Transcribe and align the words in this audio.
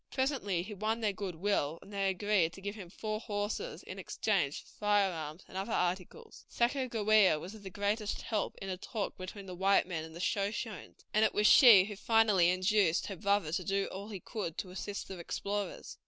Presently 0.09 0.63
he 0.63 0.73
won 0.73 0.99
their 1.01 1.13
good 1.13 1.35
will, 1.35 1.77
and 1.83 1.93
they 1.93 2.09
agreed 2.09 2.53
to 2.53 2.61
give 2.61 2.73
him 2.73 2.89
four 2.89 3.19
horses 3.19 3.83
in 3.83 3.99
exchange 3.99 4.63
for 4.63 4.69
firearms 4.69 5.43
and 5.47 5.55
other 5.55 5.73
articles. 5.73 6.43
Sacajawea 6.49 7.39
was 7.39 7.53
of 7.53 7.61
the 7.61 7.69
greatest 7.69 8.23
help 8.23 8.55
in 8.59 8.67
the 8.69 8.77
talk 8.77 9.15
between 9.15 9.45
the 9.45 9.53
white 9.53 9.85
men 9.87 10.03
and 10.03 10.15
the 10.15 10.19
Shoshones, 10.19 11.05
and 11.13 11.23
it 11.23 11.35
was 11.35 11.45
she 11.45 11.83
who 11.85 11.95
finally 11.95 12.49
induced 12.49 13.05
her 13.05 13.15
brother 13.15 13.51
to 13.51 13.63
do 13.63 13.85
all 13.91 14.07
he 14.09 14.19
could 14.19 14.57
to 14.57 14.71
assist 14.71 15.07
the 15.07 15.19
explorers. 15.19 15.99